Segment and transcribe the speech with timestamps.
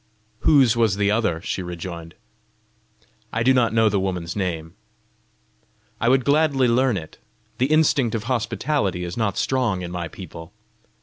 [0.39, 2.15] "Whose was the other?" she rejoined.
[3.31, 4.73] "I do not know the woman's name."
[5.99, 7.19] "I would gladly learn it!
[7.59, 10.53] The instinct of hospitality is not strong in my people!"